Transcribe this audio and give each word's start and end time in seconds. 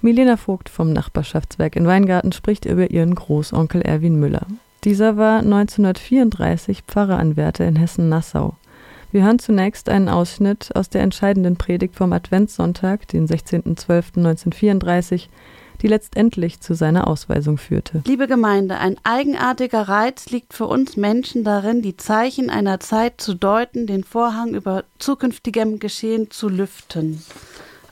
Milena 0.00 0.36
Vogt 0.36 0.68
vom 0.68 0.92
Nachbarschaftswerk 0.92 1.74
in 1.74 1.86
Weingarten 1.86 2.32
spricht 2.32 2.66
über 2.66 2.90
ihren 2.90 3.14
Großonkel 3.14 3.82
Erwin 3.82 4.20
Müller. 4.20 4.46
Dieser 4.84 5.16
war 5.16 5.40
1934 5.40 6.84
Pfarreranwärter 6.86 7.66
in 7.66 7.74
Hessen-Nassau. 7.74 8.54
Wir 9.10 9.24
hören 9.24 9.38
zunächst 9.38 9.88
einen 9.88 10.08
Ausschnitt 10.08 10.74
aus 10.76 10.88
der 10.88 11.02
entscheidenden 11.02 11.56
Predigt 11.56 11.96
vom 11.96 12.12
Adventssonntag, 12.12 13.08
den 13.08 13.26
16.12.1934, 13.26 15.28
die 15.82 15.88
letztendlich 15.88 16.60
zu 16.60 16.74
seiner 16.74 17.08
Ausweisung 17.08 17.58
führte. 17.58 18.02
Liebe 18.06 18.26
Gemeinde, 18.26 18.78
ein 18.78 18.96
eigenartiger 19.02 19.88
Reiz 19.88 20.30
liegt 20.30 20.52
für 20.52 20.66
uns 20.66 20.96
Menschen 20.96 21.42
darin, 21.42 21.82
die 21.82 21.96
Zeichen 21.96 22.50
einer 22.50 22.80
Zeit 22.80 23.20
zu 23.20 23.34
deuten, 23.34 23.86
den 23.86 24.04
Vorhang 24.04 24.54
über 24.54 24.84
zukünftigem 24.98 25.78
Geschehen 25.78 26.30
zu 26.30 26.48
lüften. 26.48 27.22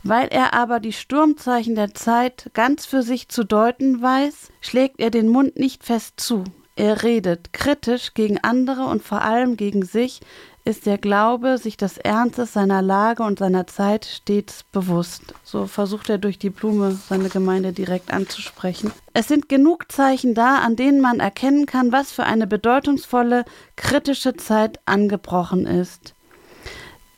Weil 0.09 0.29
er 0.29 0.55
aber 0.55 0.79
die 0.79 0.93
Sturmzeichen 0.93 1.75
der 1.75 1.95
Zeit 1.95 2.51
ganz 2.55 2.87
für 2.87 3.03
sich 3.03 3.29
zu 3.29 3.45
deuten 3.45 4.01
weiß, 4.01 4.53
schlägt 4.61 5.01
er 5.01 5.11
den 5.11 5.29
Mund 5.29 5.59
nicht 5.59 5.83
fest 5.83 6.15
zu. 6.21 6.45
Er 6.77 7.03
redet 7.03 7.53
kritisch 7.53 8.15
gegen 8.15 8.39
andere 8.39 8.85
und 8.85 9.03
vor 9.03 9.23
allem 9.23 9.57
gegen 9.57 9.85
sich, 9.85 10.21
ist 10.65 10.85
der 10.85 10.99
Glaube 10.99 11.59
sich 11.59 11.77
des 11.77 11.97
Ernstes 11.97 12.53
seiner 12.53 12.83
Lage 12.83 13.23
und 13.23 13.39
seiner 13.39 13.67
Zeit 13.67 14.05
stets 14.05 14.65
bewusst. 14.73 15.23
So 15.43 15.67
versucht 15.67 16.11
er 16.11 16.19
durch 16.19 16.39
die 16.39 16.51
Blume 16.51 16.93
seine 16.93 17.29
Gemeinde 17.29 17.73
direkt 17.73 18.13
anzusprechen. 18.13 18.93
Es 19.13 19.29
sind 19.29 19.49
genug 19.49 19.91
Zeichen 19.91 20.35
da, 20.35 20.59
an 20.59 20.77
denen 20.77 21.01
man 21.01 21.21
erkennen 21.21 21.67
kann, 21.67 21.93
was 21.93 22.13
für 22.13 22.25
eine 22.25 22.47
bedeutungsvolle, 22.47 23.45
kritische 23.77 24.37
Zeit 24.37 24.81
angebrochen 24.87 25.67
ist. 25.67 26.15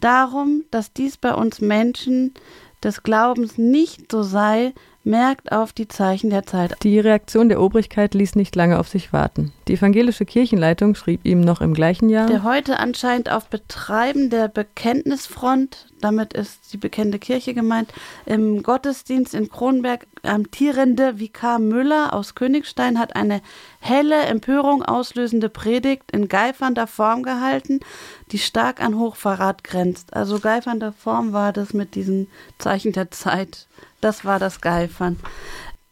Darum, 0.01 0.65
dass 0.71 0.93
dies 0.93 1.17
bei 1.17 1.35
uns 1.35 1.61
Menschen 1.61 2.35
des 2.83 3.03
Glaubens 3.03 3.59
nicht 3.59 4.11
so 4.13 4.23
sei, 4.23 4.73
merkt 5.09 5.51
auf 5.51 5.73
die 5.73 5.89
Zeichen 5.89 6.31
der 6.31 6.47
Zeit. 6.47 6.77
Die 6.83 7.01
Reaktion 7.01 7.49
der 7.49 7.61
Obrigkeit 7.61 8.15
ließ 8.15 8.35
nicht 8.37 8.55
lange 8.55 8.79
auf 8.79 8.89
sich 8.89 9.13
warten. 9.13 9.53
Die 9.67 9.75
evangelische 9.75 10.25
Kirchenleitung 10.25 10.95
schrieb 10.95 11.25
ihm 11.25 11.41
noch 11.41 11.61
im 11.61 11.75
gleichen 11.75 12.09
Jahr, 12.09 12.27
der 12.27 12.45
heute 12.45 12.79
anscheinend 12.79 13.31
auf 13.31 13.49
Betreiben 13.49 14.31
der 14.31 14.49
Bekenntnisfront, 14.49 15.87
damit 16.01 16.35
ist 16.35 16.73
die 16.73 16.77
bekennende 16.77 17.19
Kirche 17.19 17.55
gemeint, 17.55 17.93
im 18.27 18.63
Gottesdienst 18.63 19.35
in 19.35 19.51
Kronberg 19.51 20.07
amtierende 20.23 21.19
Vikar 21.19 21.59
Müller 21.59 22.13
aus 22.13 22.35
Königstein 22.35 22.99
hat 22.99 23.17
eine 23.17 23.41
helle, 23.81 24.23
Empörung 24.27 24.83
auslösende 24.83 25.49
Predigt 25.49 26.11
in 26.13 26.29
geifernder 26.29 26.87
Form 26.87 27.23
gehalten, 27.23 27.81
die 28.31 28.39
stark 28.39 28.83
an 28.83 28.99
Hochverrat 28.99 29.65
grenzt. 29.65 30.15
Also 30.15 30.39
geifernder 30.39 30.93
Form 30.93 31.33
war 31.33 31.53
das 31.53 31.73
mit 31.73 31.95
diesen 31.95 32.29
Zeichen 32.59 32.93
der 32.93 33.11
Zeit 33.11 33.67
das 34.01 34.25
war 34.25 34.39
das 34.39 34.61
Geifern. 34.61 35.19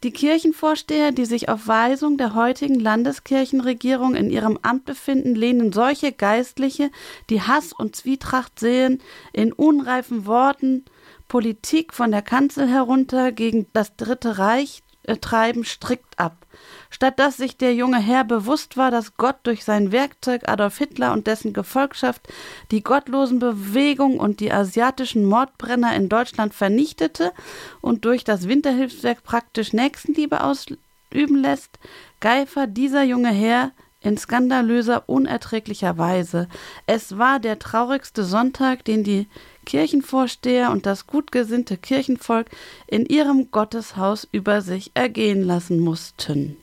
Die 0.02 0.12
Kirchenvorsteher, 0.12 1.10
die 1.10 1.24
sich 1.24 1.48
auf 1.48 1.66
Weisung 1.66 2.18
der 2.18 2.34
heutigen 2.34 2.78
Landeskirchenregierung 2.78 4.14
in 4.14 4.30
ihrem 4.30 4.58
Amt 4.62 4.84
befinden, 4.84 5.34
lehnen 5.34 5.72
solche 5.72 6.12
Geistliche, 6.12 6.90
die 7.30 7.42
Hass 7.42 7.72
und 7.72 7.96
Zwietracht 7.96 8.60
sehen, 8.60 9.00
in 9.32 9.52
unreifen 9.52 10.26
Worten 10.26 10.84
Politik 11.28 11.92
von 11.92 12.12
der 12.12 12.22
Kanzel 12.22 12.68
herunter 12.68 13.32
gegen 13.32 13.66
das 13.72 13.96
Dritte 13.96 14.38
Reich 14.38 14.82
treiben, 15.06 15.64
strikt 15.64 16.18
ab 16.18 16.46
statt 16.90 17.18
dass 17.18 17.36
sich 17.36 17.56
der 17.56 17.74
junge 17.74 17.98
Herr 17.98 18.24
bewusst 18.24 18.76
war, 18.76 18.90
dass 18.90 19.16
Gott 19.16 19.36
durch 19.42 19.64
sein 19.64 19.92
Werkzeug 19.92 20.48
Adolf 20.48 20.78
Hitler 20.78 21.12
und 21.12 21.26
dessen 21.26 21.52
Gefolgschaft 21.52 22.26
die 22.70 22.82
gottlosen 22.82 23.38
Bewegungen 23.38 24.18
und 24.18 24.40
die 24.40 24.52
asiatischen 24.52 25.24
Mordbrenner 25.24 25.94
in 25.94 26.08
Deutschland 26.08 26.54
vernichtete 26.54 27.32
und 27.80 28.04
durch 28.04 28.24
das 28.24 28.48
Winterhilfswerk 28.48 29.22
praktisch 29.24 29.72
Nächstenliebe 29.72 30.42
ausüben 30.42 30.78
lässt, 31.12 31.78
Geifer 32.20 32.66
dieser 32.66 33.02
junge 33.02 33.30
Herr 33.30 33.72
in 34.00 34.16
skandalöser, 34.16 35.08
unerträglicher 35.08 35.98
Weise. 35.98 36.48
Es 36.86 37.18
war 37.18 37.40
der 37.40 37.58
traurigste 37.58 38.24
Sonntag, 38.24 38.84
den 38.84 39.02
die 39.02 39.26
Kirchenvorsteher 39.66 40.70
und 40.70 40.86
das 40.86 41.06
gutgesinnte 41.06 41.76
Kirchenvolk 41.76 42.46
in 42.86 43.04
ihrem 43.04 43.50
Gotteshaus 43.50 44.26
über 44.32 44.62
sich 44.62 44.92
ergehen 44.94 45.42
lassen 45.42 45.80
mussten. 45.80 46.56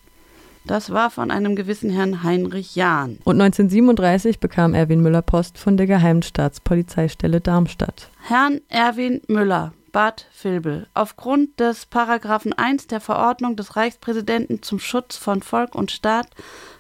Das 0.66 0.92
war 0.92 1.12
von 1.12 1.30
einem 1.30 1.56
gewissen 1.56 1.90
Herrn 1.90 2.24
Heinrich 2.24 2.76
Jahn. 2.76 3.20
Und 3.26 3.40
1937 3.42 4.40
bekam 4.40 4.74
Erwin 4.74 5.02
Müller 5.02 5.22
Post 5.22 5.58
von 5.58 5.76
der 5.76 5.88
Geheimen 5.88 6.24
Staatspolizeistelle 6.24 7.42
Darmstadt. 7.42 8.10
Herrn 8.22 8.62
Erwin 8.70 9.22
Müller, 9.28 9.74
Bad 9.94 10.26
Vilbel. 10.42 10.88
Aufgrund 10.94 11.60
des 11.60 11.86
Paragraphen 11.86 12.52
1 12.52 12.88
der 12.88 13.00
Verordnung 13.00 13.56
des 13.56 13.78
Reichspräsidenten 13.78 14.62
zum 14.64 14.80
Schutz 14.80 15.16
von 15.16 15.42
Volk 15.42 15.76
und 15.76 15.92
Staat 15.92 16.28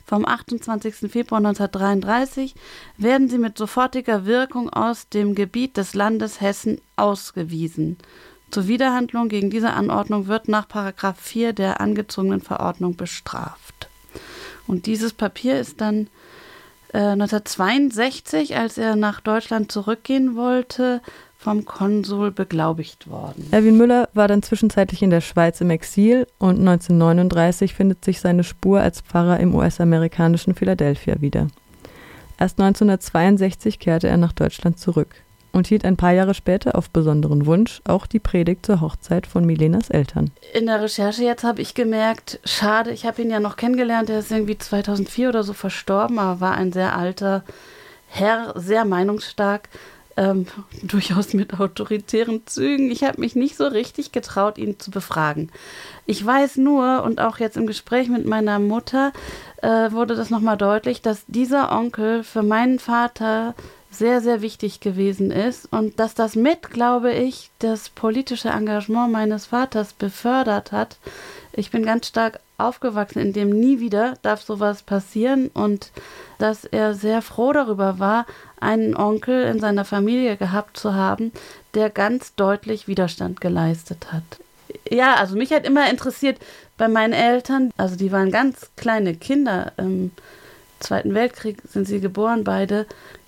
vom 0.05 0.25
28. 0.25 1.09
Februar 1.11 1.37
1933 1.37 2.55
werden 2.97 3.29
sie 3.29 3.37
mit 3.37 3.57
sofortiger 3.57 4.25
Wirkung 4.25 4.69
aus 4.71 5.07
dem 5.09 5.35
Gebiet 5.35 5.77
des 5.77 5.93
Landes 5.93 6.41
Hessen 6.41 6.81
ausgewiesen. 6.95 7.97
Zur 8.51 8.67
Widerhandlung 8.67 9.29
gegen 9.29 9.51
diese 9.51 9.71
Anordnung 9.71 10.27
wird 10.27 10.47
nach 10.47 10.67
Paragraph 10.67 11.19
4 11.19 11.53
der 11.53 11.81
angezogenen 11.81 12.41
Verordnung 12.41 12.95
bestraft. 12.95 13.89
Und 14.65 14.87
dieses 14.87 15.13
Papier 15.13 15.59
ist 15.59 15.81
dann 15.81 16.07
äh, 16.93 16.99
1962, 16.99 18.57
als 18.57 18.77
er 18.77 18.95
nach 18.95 19.21
Deutschland 19.21 19.71
zurückgehen 19.71 20.35
wollte, 20.35 21.01
vom 21.43 21.65
Konsul 21.65 22.31
beglaubigt 22.31 23.09
worden. 23.09 23.47
Erwin 23.51 23.77
Müller 23.77 24.07
war 24.13 24.29
dann 24.29 24.41
zwischenzeitlich 24.41 25.03
in 25.03 25.09
der 25.09 25.19
Schweiz 25.19 25.59
im 25.59 25.69
Exil 25.69 26.25
und 26.39 26.57
1939 26.59 27.73
findet 27.73 28.05
sich 28.05 28.21
seine 28.21 28.45
Spur 28.45 28.79
als 28.79 29.01
Pfarrer 29.01 29.41
im 29.41 29.53
US-amerikanischen 29.53 30.55
Philadelphia 30.55 31.19
wieder. 31.19 31.47
Erst 32.39 32.59
1962 32.59 33.79
kehrte 33.79 34.07
er 34.07 34.17
nach 34.17 34.31
Deutschland 34.31 34.79
zurück 34.79 35.15
und 35.51 35.67
hielt 35.67 35.83
ein 35.83 35.97
paar 35.97 36.13
Jahre 36.13 36.33
später 36.33 36.75
auf 36.75 36.89
besonderen 36.89 37.45
Wunsch 37.45 37.81
auch 37.85 38.07
die 38.07 38.19
Predigt 38.19 38.65
zur 38.65 38.79
Hochzeit 38.79 39.27
von 39.27 39.45
Milenas 39.45 39.89
Eltern. 39.89 40.31
In 40.53 40.65
der 40.65 40.81
Recherche 40.81 41.23
jetzt 41.23 41.43
habe 41.43 41.61
ich 41.61 41.75
gemerkt, 41.75 42.39
schade, 42.45 42.91
ich 42.91 43.05
habe 43.05 43.21
ihn 43.21 43.29
ja 43.29 43.41
noch 43.41 43.57
kennengelernt, 43.57 44.09
er 44.09 44.19
ist 44.19 44.31
irgendwie 44.31 44.57
2004 44.57 45.27
oder 45.27 45.43
so 45.43 45.51
verstorben, 45.51 46.19
aber 46.19 46.39
war 46.39 46.55
ein 46.55 46.71
sehr 46.71 46.97
alter 46.97 47.43
Herr, 48.07 48.53
sehr 48.55 48.85
meinungsstark, 48.85 49.67
ähm, 50.17 50.45
durchaus 50.83 51.33
mit 51.33 51.59
autoritären 51.59 52.45
Zügen. 52.45 52.91
Ich 52.91 53.03
habe 53.03 53.19
mich 53.19 53.35
nicht 53.35 53.55
so 53.55 53.65
richtig 53.65 54.11
getraut, 54.11 54.57
ihn 54.57 54.79
zu 54.79 54.91
befragen. 54.91 55.51
Ich 56.05 56.25
weiß 56.25 56.57
nur, 56.57 57.03
und 57.03 57.19
auch 57.19 57.37
jetzt 57.39 57.57
im 57.57 57.67
Gespräch 57.67 58.09
mit 58.09 58.25
meiner 58.25 58.59
Mutter 58.59 59.11
äh, 59.61 59.91
wurde 59.91 60.15
das 60.15 60.29
nochmal 60.29 60.57
deutlich, 60.57 61.01
dass 61.01 61.25
dieser 61.27 61.71
Onkel 61.71 62.23
für 62.23 62.43
meinen 62.43 62.79
Vater 62.79 63.55
sehr, 63.89 64.21
sehr 64.21 64.41
wichtig 64.41 64.79
gewesen 64.79 65.31
ist 65.31 65.71
und 65.71 65.99
dass 65.99 66.15
das 66.15 66.35
mit, 66.35 66.71
glaube 66.71 67.13
ich, 67.13 67.51
das 67.59 67.89
politische 67.89 68.49
Engagement 68.49 69.11
meines 69.11 69.47
Vaters 69.47 69.93
befördert 69.93 70.71
hat. 70.71 70.97
Ich 71.53 71.69
bin 71.69 71.85
ganz 71.85 72.07
stark 72.07 72.39
aufgewachsen, 72.57 73.19
in 73.19 73.33
dem 73.33 73.49
nie 73.49 73.79
wieder 73.79 74.15
darf 74.21 74.41
sowas 74.41 74.83
passieren 74.83 75.49
und 75.53 75.91
dass 76.37 76.65
er 76.65 76.93
sehr 76.93 77.21
froh 77.21 77.53
darüber 77.53 77.99
war, 77.99 78.25
einen 78.59 78.95
Onkel 78.95 79.43
in 79.43 79.59
seiner 79.59 79.85
Familie 79.85 80.37
gehabt 80.37 80.77
zu 80.77 80.93
haben, 80.93 81.31
der 81.73 81.89
ganz 81.89 82.35
deutlich 82.35 82.87
Widerstand 82.87 83.41
geleistet 83.41 84.11
hat. 84.11 84.23
Ja, 84.89 85.15
also 85.15 85.35
mich 85.35 85.51
hat 85.51 85.65
immer 85.65 85.89
interessiert 85.89 86.39
bei 86.77 86.87
meinen 86.87 87.13
Eltern, 87.13 87.71
also 87.77 87.95
die 87.95 88.11
waren 88.11 88.31
ganz 88.31 88.69
kleine 88.75 89.15
Kinder, 89.15 89.71
im 89.77 90.11
Zweiten 90.79 91.13
Weltkrieg 91.13 91.61
sind 91.67 91.87
sie 91.87 91.99
geboren 91.99 92.43
beide, 92.43 92.85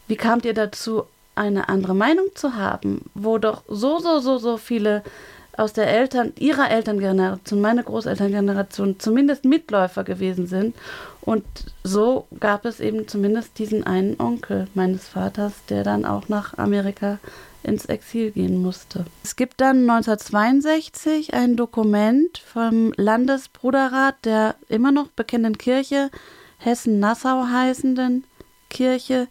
wie 0.08 0.18
kamt 0.18 0.46
ihr 0.46 0.54
dazu, 0.54 1.06
eine 1.36 1.70
andere 1.70 1.96
Meinung 1.96 2.28
zu 2.34 2.56
haben, 2.56 3.10
wo 3.14 3.38
doch 3.38 3.64
so, 3.68 4.00
so, 4.00 4.20
so, 4.20 4.38
so 4.38 4.58
viele 4.58 5.04
aus 5.58 5.74
der 5.74 5.88
Eltern, 5.88 6.34
ihrer 6.38 6.70
Elterngeneration, 6.70 7.62
meine 7.62 7.84
Großelterngeneration, 7.84 9.00
zumindest 9.00 9.46
Mitläufer 9.46 10.04
gewesen 10.04 10.48
sind. 10.48 10.76
Und 11.22 11.46
so 11.84 12.28
gab 12.40 12.66
es 12.66 12.80
eben 12.80 13.08
zumindest 13.08 13.58
diesen 13.58 13.86
einen 13.86 14.20
Onkel 14.20 14.68
meines 14.74 15.08
Vaters, 15.08 15.54
der 15.70 15.84
dann 15.84 16.06
auch 16.06 16.30
nach 16.30 16.58
Amerika 16.58 17.20
ins 17.64 17.86
Exil 17.86 18.32
gehen 18.32 18.62
musste. 18.62 19.06
Es 19.24 19.36
gibt 19.36 19.60
dann 19.60 19.90
1962 19.90 21.34
ein 21.34 21.56
Dokument 21.56 22.38
vom 22.38 22.94
Landesbruderrat 22.96 24.16
der 24.24 24.56
immer 24.70 24.92
noch 24.92 25.08
bekennenden 25.08 25.58
Kirche 25.58 26.12
Hessen-Nassau 26.60 27.48
heißenden 27.48 28.24
Kirche, 28.70 29.28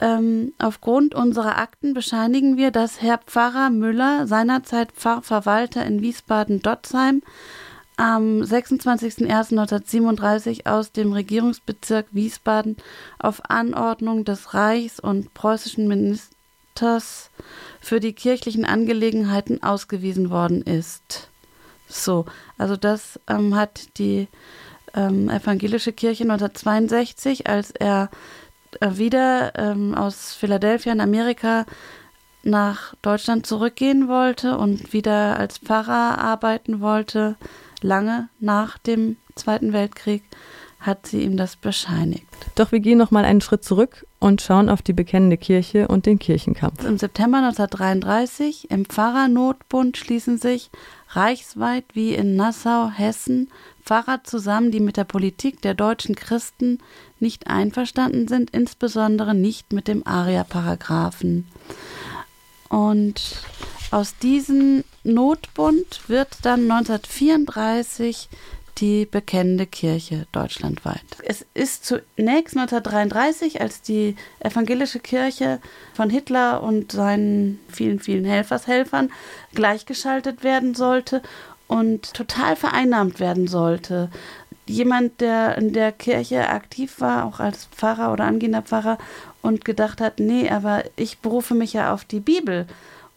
ähm, 0.00 0.52
aufgrund 0.58 1.14
unserer 1.14 1.58
Akten 1.58 1.94
bescheinigen 1.94 2.56
wir, 2.56 2.70
dass 2.70 3.02
Herr 3.02 3.18
Pfarrer 3.18 3.70
Müller, 3.70 4.26
seinerzeit 4.26 4.92
Pfarrverwalter 4.92 5.84
in 5.84 6.00
Wiesbaden-Dotzheim, 6.00 7.22
am 7.96 8.40
26.01.1937 8.40 10.66
aus 10.66 10.92
dem 10.92 11.12
Regierungsbezirk 11.12 12.06
Wiesbaden 12.12 12.76
auf 13.18 13.50
Anordnung 13.50 14.24
des 14.24 14.54
Reichs- 14.54 15.00
und 15.00 15.34
preußischen 15.34 15.86
Ministers 15.86 17.28
für 17.78 18.00
die 18.00 18.14
kirchlichen 18.14 18.64
Angelegenheiten 18.64 19.62
ausgewiesen 19.62 20.30
worden 20.30 20.62
ist. 20.62 21.28
So, 21.88 22.24
also 22.56 22.78
das 22.78 23.20
ähm, 23.28 23.54
hat 23.54 23.98
die 23.98 24.28
ähm, 24.94 25.28
evangelische 25.28 25.92
Kirche 25.92 26.24
1962, 26.24 27.48
als 27.48 27.70
er 27.70 28.08
wieder 28.80 29.52
ähm, 29.56 29.94
aus 29.94 30.34
Philadelphia 30.34 30.92
in 30.92 31.00
Amerika 31.00 31.66
nach 32.42 32.94
Deutschland 33.02 33.46
zurückgehen 33.46 34.08
wollte 34.08 34.56
und 34.56 34.92
wieder 34.92 35.38
als 35.38 35.58
Pfarrer 35.58 36.18
arbeiten 36.18 36.80
wollte, 36.80 37.36
lange 37.82 38.28
nach 38.40 38.78
dem 38.78 39.16
Zweiten 39.34 39.72
Weltkrieg, 39.72 40.22
hat 40.80 41.06
sie 41.06 41.22
ihm 41.22 41.36
das 41.36 41.56
bescheinigt. 41.56 42.26
Doch 42.54 42.72
wir 42.72 42.80
gehen 42.80 42.96
noch 42.96 43.10
mal 43.10 43.26
einen 43.26 43.42
Schritt 43.42 43.64
zurück 43.64 44.06
und 44.18 44.40
schauen 44.40 44.70
auf 44.70 44.80
die 44.80 44.94
bekennende 44.94 45.36
Kirche 45.36 45.88
und 45.88 46.06
den 46.06 46.18
Kirchenkampf. 46.18 46.84
Im 46.84 46.96
September 46.96 47.38
1933 47.38 48.70
im 48.70 48.86
Pfarrernotbund 48.86 49.98
schließen 49.98 50.38
sich 50.38 50.70
reichsweit 51.10 51.84
wie 51.92 52.14
in 52.14 52.34
Nassau, 52.34 52.88
Hessen 52.88 53.50
Pfarrer 53.90 54.22
zusammen, 54.22 54.70
die 54.70 54.78
mit 54.78 54.96
der 54.96 55.02
Politik 55.02 55.62
der 55.62 55.74
deutschen 55.74 56.14
Christen 56.14 56.78
nicht 57.18 57.48
einverstanden 57.48 58.28
sind, 58.28 58.50
insbesondere 58.50 59.34
nicht 59.34 59.72
mit 59.72 59.88
dem 59.88 60.06
Aria-Paragraphen. 60.06 61.48
Und 62.68 63.20
aus 63.90 64.16
diesem 64.18 64.84
Notbund 65.02 66.02
wird 66.06 66.28
dann 66.42 66.70
1934 66.70 68.28
die 68.78 69.06
bekennende 69.06 69.66
Kirche 69.66 70.28
deutschlandweit. 70.30 71.02
Es 71.24 71.44
ist 71.54 71.84
zunächst 71.84 72.56
1933, 72.56 73.60
als 73.60 73.82
die 73.82 74.14
evangelische 74.38 75.00
Kirche 75.00 75.58
von 75.94 76.10
Hitler 76.10 76.62
und 76.62 76.92
seinen 76.92 77.58
vielen, 77.66 77.98
vielen 77.98 78.24
Helfershelfern 78.24 79.10
gleichgeschaltet 79.52 80.44
werden 80.44 80.76
sollte 80.76 81.22
und 81.70 82.14
total 82.14 82.56
vereinnahmt 82.56 83.20
werden 83.20 83.46
sollte. 83.46 84.10
Jemand, 84.66 85.20
der 85.20 85.56
in 85.56 85.72
der 85.72 85.92
Kirche 85.92 86.48
aktiv 86.48 87.00
war, 87.00 87.24
auch 87.24 87.38
als 87.38 87.66
Pfarrer 87.66 88.12
oder 88.12 88.24
angehender 88.24 88.62
Pfarrer, 88.62 88.98
und 89.40 89.64
gedacht 89.64 90.00
hat, 90.00 90.18
nee, 90.18 90.50
aber 90.50 90.82
ich 90.96 91.20
berufe 91.20 91.54
mich 91.54 91.72
ja 91.72 91.94
auf 91.94 92.04
die 92.04 92.18
Bibel. 92.18 92.66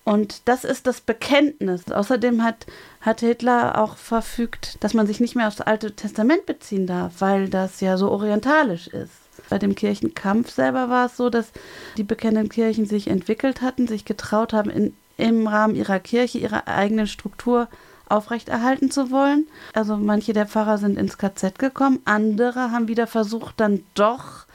Und 0.03 0.47
das 0.47 0.65
ist 0.65 0.85
das 0.85 1.01
Bekenntnis. 1.01 1.91
Außerdem 1.91 2.44
hat, 2.44 2.67
hat 3.01 3.21
Hitler 3.21 3.79
auch 3.79 3.97
verfügt, 3.97 4.77
dass 4.83 4.94
man 4.94 5.07
sich 5.07 5.19
nicht 5.19 5.35
mehr 5.35 5.47
aufs 5.47 5.61
Alte 5.61 5.95
Testament 5.95 6.45
beziehen 6.45 6.85
darf, 6.85 7.13
weil 7.19 7.50
das 7.50 7.81
ja 7.81 7.97
so 7.97 8.11
orientalisch 8.11 8.88
ist. 8.88 9.13
Bei 9.50 9.57
dem 9.57 9.73
Kirchenkampf 9.73 10.51
selber 10.51 10.89
war 10.89 11.07
es 11.07 11.17
so, 11.17 11.31
dass 11.31 11.51
die 11.97 12.03
bekennenden 12.03 12.50
Kirchen 12.50 12.85
sich 12.85 13.07
entwickelt 13.07 13.61
hatten, 13.63 13.88
sich 13.88 14.05
getraut 14.05 14.53
haben, 14.53 14.69
in, 14.69 14.95
im 15.17 15.47
Rahmen 15.47 15.75
ihrer 15.75 16.00
Kirche 16.00 16.38
ihre 16.38 16.67
eigene 16.67 17.07
Struktur 17.07 17.67
aufrechterhalten 18.13 18.92
zu 18.92 19.12
wollen. 19.12 19.48
Also 19.74 19.98
manche 19.98 20.33
der 20.33 20.48
Pfarrer 20.48 20.77
sind 20.77 20.98
ins 20.98 21.18
KZ 21.18 21.57
gekommen, 21.57 22.00
andere 22.06 22.71
haben 22.71 22.88
wieder 22.88 23.07
versucht, 23.07 23.60
dann 23.60 23.83
doch 23.95 24.45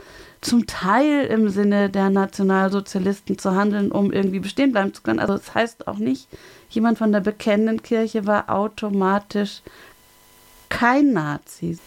zum 0.41 0.67
Teil 0.67 1.27
im 1.27 1.49
Sinne 1.49 1.91
der 1.91 2.11
Nationalsozialisten 2.11 3.39
zu 3.39 3.55
handeln, 3.55 3.91
um 3.91 4.13
irgendwie 4.13 4.39
bestehen 4.39 4.73
bleiben 4.73 4.95
zu 4.95 5.03
können. 5.03 5.19
Also 5.19 5.35
das 5.35 5.55
heißt 5.55 5.89
auch 5.89 5.99
nicht, 5.99 6.29
jemand 6.71 6.99
von 6.99 7.11
der 7.11 7.21
bekennenden 7.21 7.83
Kirche 7.83 8.27
war 8.27 8.49
automatisch 8.49 9.63
kein 10.69 11.13
Nazi. 11.13 11.79